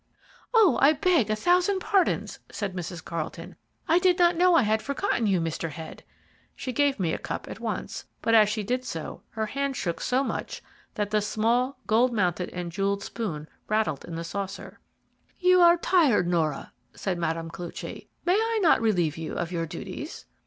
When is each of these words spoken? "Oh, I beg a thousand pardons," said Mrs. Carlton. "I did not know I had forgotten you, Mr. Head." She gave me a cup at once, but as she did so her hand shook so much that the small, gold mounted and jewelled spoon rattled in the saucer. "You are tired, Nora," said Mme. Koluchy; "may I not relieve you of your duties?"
"Oh, 0.51 0.79
I 0.81 0.93
beg 0.93 1.29
a 1.29 1.35
thousand 1.35 1.77
pardons," 1.79 2.39
said 2.49 2.73
Mrs. 2.73 3.05
Carlton. 3.05 3.55
"I 3.87 3.99
did 3.99 4.17
not 4.17 4.35
know 4.35 4.55
I 4.55 4.63
had 4.63 4.81
forgotten 4.81 5.27
you, 5.27 5.39
Mr. 5.39 5.69
Head." 5.69 6.01
She 6.55 6.73
gave 6.73 6.99
me 6.99 7.13
a 7.13 7.19
cup 7.19 7.47
at 7.47 7.59
once, 7.59 8.05
but 8.19 8.33
as 8.33 8.49
she 8.49 8.63
did 8.63 8.83
so 8.83 9.21
her 9.29 9.45
hand 9.45 9.75
shook 9.75 10.01
so 10.01 10.23
much 10.23 10.63
that 10.95 11.11
the 11.11 11.21
small, 11.21 11.77
gold 11.85 12.11
mounted 12.13 12.49
and 12.49 12.71
jewelled 12.71 13.03
spoon 13.03 13.47
rattled 13.69 14.03
in 14.03 14.15
the 14.15 14.23
saucer. 14.23 14.79
"You 15.39 15.61
are 15.61 15.77
tired, 15.77 16.27
Nora," 16.27 16.73
said 16.95 17.19
Mme. 17.19 17.49
Koluchy; 17.49 18.07
"may 18.25 18.33
I 18.33 18.59
not 18.63 18.81
relieve 18.81 19.17
you 19.17 19.35
of 19.35 19.51
your 19.51 19.67
duties?" 19.67 20.25